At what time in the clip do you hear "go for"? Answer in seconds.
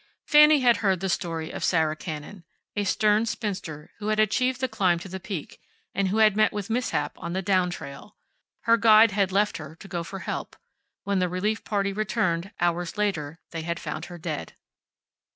9.87-10.17